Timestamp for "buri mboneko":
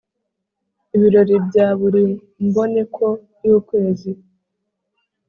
1.79-3.05